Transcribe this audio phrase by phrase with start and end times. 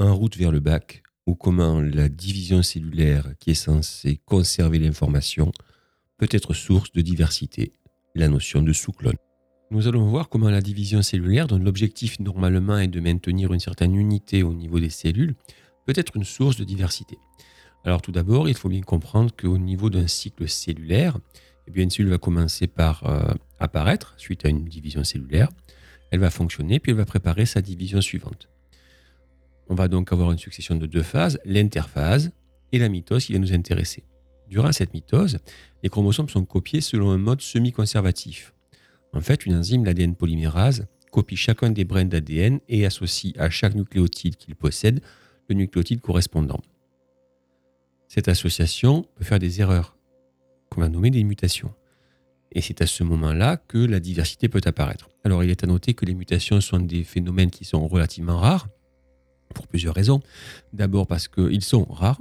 [0.00, 5.52] En route vers le bac, ou comment la division cellulaire qui est censée conserver l'information
[6.16, 7.74] peut être source de diversité,
[8.14, 9.18] la notion de sous-clone.
[9.70, 13.94] Nous allons voir comment la division cellulaire, dont l'objectif normalement est de maintenir une certaine
[13.94, 15.34] unité au niveau des cellules,
[15.84, 17.18] peut être une source de diversité.
[17.84, 21.18] Alors tout d'abord, il faut bien comprendre qu'au niveau d'un cycle cellulaire,
[21.66, 25.50] eh bien, une cellule va commencer par euh, apparaître suite à une division cellulaire.
[26.10, 28.48] Elle va fonctionner, puis elle va préparer sa division suivante.
[29.70, 32.32] On va donc avoir une succession de deux phases, l'interphase
[32.72, 34.02] et la mitose qui va nous intéresser.
[34.48, 35.38] Durant cette mitose,
[35.84, 38.52] les chromosomes sont copiés selon un mode semi-conservatif.
[39.12, 43.76] En fait, une enzyme, l'ADN polymérase, copie chacun des brins d'ADN et associe à chaque
[43.76, 45.00] nucléotide qu'il possède
[45.48, 46.60] le nucléotide correspondant.
[48.08, 49.96] Cette association peut faire des erreurs,
[50.68, 51.72] qu'on va nommer des mutations.
[52.50, 55.10] Et c'est à ce moment-là que la diversité peut apparaître.
[55.22, 58.66] Alors il est à noter que les mutations sont des phénomènes qui sont relativement rares,
[59.54, 60.20] pour plusieurs raisons.
[60.72, 62.20] D'abord parce qu'ils sont rares,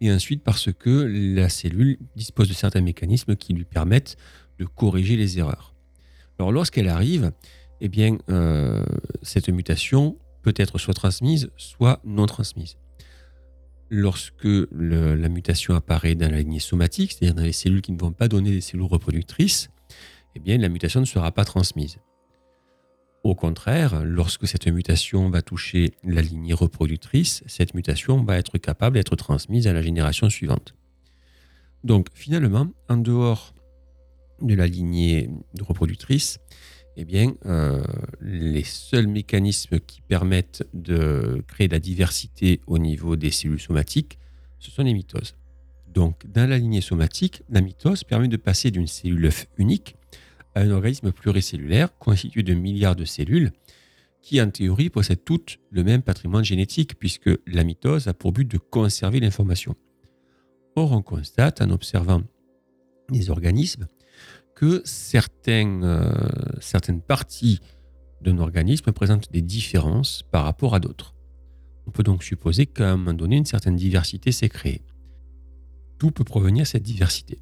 [0.00, 4.16] et ensuite parce que la cellule dispose de certains mécanismes qui lui permettent
[4.58, 5.74] de corriger les erreurs.
[6.38, 7.32] Alors lorsqu'elle arrive,
[7.80, 7.90] eh
[8.28, 8.84] euh,
[9.22, 12.76] cette mutation peut être soit transmise, soit non transmise.
[13.90, 18.12] Lorsque la mutation apparaît dans la lignée somatique, c'est-à-dire dans les cellules qui ne vont
[18.12, 19.70] pas donner des cellules reproductrices,
[20.36, 21.98] eh la mutation ne sera pas transmise.
[23.22, 28.94] Au contraire, lorsque cette mutation va toucher la lignée reproductrice, cette mutation va être capable
[28.94, 30.74] d'être transmise à la génération suivante.
[31.84, 33.54] Donc finalement, en dehors
[34.40, 35.28] de la lignée
[35.60, 36.38] reproductrice,
[36.96, 37.82] eh bien, euh,
[38.20, 44.18] les seuls mécanismes qui permettent de créer de la diversité au niveau des cellules somatiques,
[44.58, 45.34] ce sont les mitoses.
[45.88, 49.96] Donc, dans la lignée somatique, la mitose permet de passer d'une cellule œuf unique
[50.54, 53.52] à un organisme pluricellulaire constitué de milliards de cellules
[54.22, 58.46] qui, en théorie, possèdent toutes le même patrimoine génétique, puisque la mitose a pour but
[58.46, 59.74] de conserver l'information.
[60.76, 62.22] Or, on constate, en observant
[63.10, 63.86] les organismes,
[64.54, 66.12] que certaines, euh,
[66.60, 67.60] certaines parties
[68.20, 71.14] d'un organisme présentent des différences par rapport à d'autres.
[71.86, 74.82] On peut donc supposer qu'à un moment donné, une certaine diversité s'est créée.
[75.98, 77.38] D'où peut provenir cette diversité?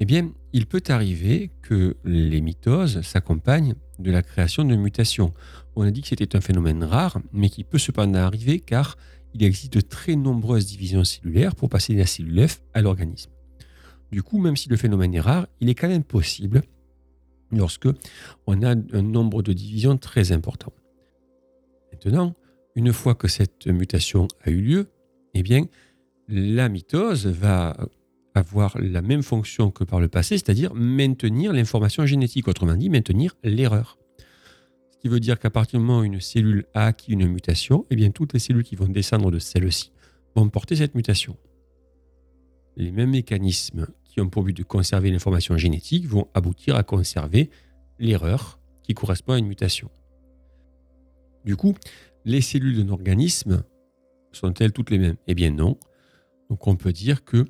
[0.00, 5.34] Eh bien, il peut arriver que les mitoses s'accompagnent de la création de mutations.
[5.74, 8.96] On a dit que c'était un phénomène rare, mais qui peut cependant arriver car
[9.34, 13.30] il existe de très nombreuses divisions cellulaires pour passer de la cellule F à l'organisme.
[14.10, 16.62] Du coup, même si le phénomène est rare, il est quand même possible
[17.50, 17.88] lorsque
[18.46, 20.72] on a un nombre de divisions très important.
[21.92, 22.34] Maintenant,
[22.74, 24.86] une fois que cette mutation a eu lieu,
[25.34, 25.66] eh bien,
[26.28, 27.76] la mitose va
[28.34, 33.36] avoir la même fonction que par le passé, c'est-à-dire maintenir l'information génétique, autrement dit maintenir
[33.42, 33.98] l'erreur.
[34.90, 37.86] Ce qui veut dire qu'à partir du moment où une cellule a acquis une mutation,
[37.90, 39.92] eh bien toutes les cellules qui vont descendre de celle-ci
[40.34, 41.36] vont porter cette mutation.
[42.76, 47.50] Les mêmes mécanismes qui ont pour but de conserver l'information génétique vont aboutir à conserver
[47.98, 49.90] l'erreur qui correspond à une mutation.
[51.44, 51.74] Du coup,
[52.24, 53.62] les cellules d'un organisme
[54.32, 55.16] sont-elles toutes les mêmes?
[55.26, 55.78] Eh bien non.
[56.50, 57.46] Donc on peut dire que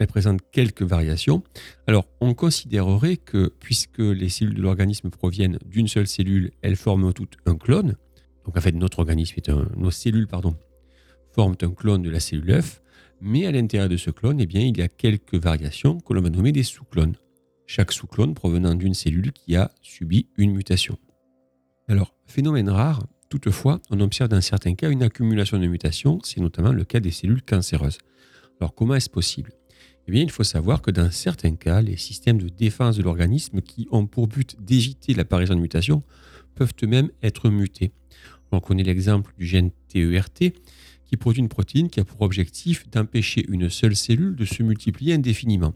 [0.00, 1.42] elle présente quelques variations.
[1.86, 7.12] Alors, on considérerait que puisque les cellules de l'organisme proviennent d'une seule cellule, elles forment
[7.12, 7.96] toutes un clone.
[8.46, 10.56] Donc, en fait, notre organisme est nos cellules, pardon,
[11.32, 12.82] forment un clone de la cellule œuf.
[13.20, 16.22] Mais à l'intérieur de ce clone, eh bien, il y a quelques variations que l'on
[16.22, 17.16] va nommer des sous-clones.
[17.66, 20.96] Chaque sous-clone provenant d'une cellule qui a subi une mutation.
[21.88, 26.72] Alors, phénomène rare, toutefois, on observe dans certains cas une accumulation de mutations, c'est notamment
[26.72, 27.98] le cas des cellules cancéreuses.
[28.60, 29.52] Alors, comment est-ce possible?
[30.18, 33.88] Eh il faut savoir que dans certains cas, les systèmes de défense de l'organisme qui
[33.90, 36.02] ont pour but d'éviter l'apparition de mutations
[36.54, 37.92] peuvent eux-mêmes être mutés.
[38.52, 40.52] On connaît l'exemple du gène TERT
[41.06, 45.14] qui produit une protéine qui a pour objectif d'empêcher une seule cellule de se multiplier
[45.14, 45.74] indéfiniment.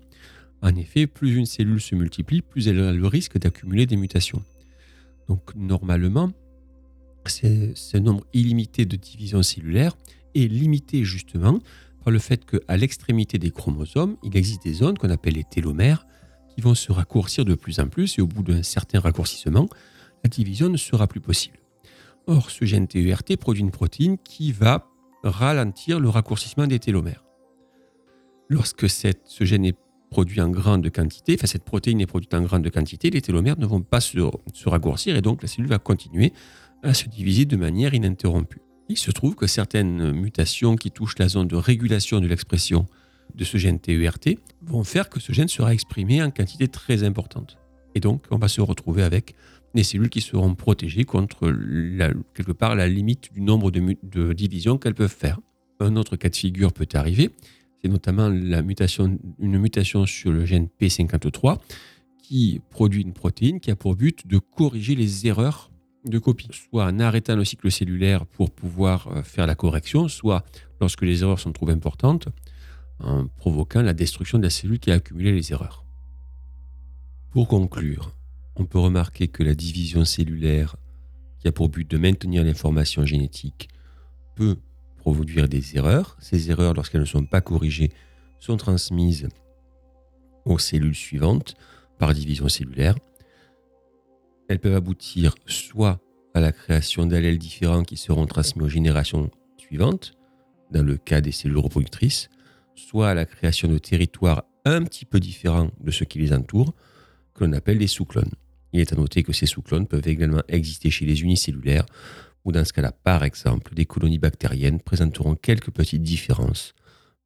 [0.63, 4.43] En effet, plus une cellule se multiplie, plus elle a le risque d'accumuler des mutations.
[5.29, 6.33] Donc normalement,
[7.27, 9.97] ce nombre illimité de divisions cellulaires
[10.35, 11.61] est limité justement
[12.05, 16.07] par le fait qu'à l'extrémité des chromosomes, il existe des zones qu'on appelle les télomères
[16.55, 19.67] qui vont se raccourcir de plus en plus et au bout d'un certain raccourcissement,
[20.23, 21.59] la division ne sera plus possible.
[22.27, 24.87] Or, ce gène TERT produit une protéine qui va
[25.23, 27.25] ralentir le raccourcissement des télomères.
[28.51, 29.77] Lorsque ce gène est
[30.11, 33.67] produit en grande quantité, enfin cette protéine est produite en grande quantité, les télomères ne
[33.67, 34.19] vont pas se
[34.67, 36.33] raccourcir et donc la cellule va continuer
[36.83, 38.61] à se diviser de manière ininterrompue.
[38.89, 42.87] Il se trouve que certaines mutations qui touchent la zone de régulation de l'expression
[43.35, 47.57] de ce gène TERT vont faire que ce gène sera exprimé en quantité très importante.
[47.95, 49.35] Et donc, on va se retrouver avec
[49.75, 51.51] des cellules qui seront protégées contre
[52.35, 55.41] quelque part la limite du nombre de, divisions qu'elles peuvent faire.
[55.81, 57.31] Un autre cas de figure peut arriver,
[57.83, 61.59] c'est notamment une mutation sur le gène P53
[62.23, 65.71] qui produit une protéine qui a pour but de corriger les erreurs
[66.05, 70.45] de copie, soit en arrêtant le cycle cellulaire pour pouvoir euh, faire la correction, soit
[70.81, 72.29] lorsque les erreurs sont trop importantes,
[73.01, 75.85] en provoquant la destruction de la cellule qui a accumulé les erreurs.
[77.31, 78.13] Pour conclure,
[78.57, 80.77] on peut remarquer que la division cellulaire,
[81.41, 83.69] qui a pour but de maintenir l'information génétique,
[84.37, 84.57] peut
[84.97, 86.17] produire des erreurs.
[86.21, 87.91] Ces erreurs, lorsqu'elles ne sont pas corrigées,
[88.39, 89.29] sont transmises
[90.45, 91.57] aux cellules suivantes
[91.99, 92.97] par division cellulaire.
[94.49, 96.01] Elles peuvent aboutir soit
[96.35, 100.15] à la création d'allèles différents qui seront transmis aux générations suivantes,
[100.71, 102.29] dans le cas des cellules reproductrices,
[102.75, 106.75] soit à la création de territoires un petit peu différents de ceux qui les entourent,
[107.35, 108.33] que l'on appelle des sous-clones.
[108.73, 111.87] Il est à noter que ces sous-clones peuvent également exister chez les unicellulaires,
[112.45, 116.75] ou dans ce cas-là, par exemple, des colonies bactériennes présenteront quelques petites différences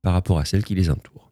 [0.02, 1.27] par rapport à celles qui les entourent.